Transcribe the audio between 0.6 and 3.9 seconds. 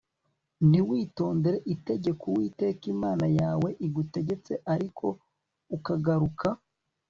ntiwitondere itegeko Uwiteka Imana yawe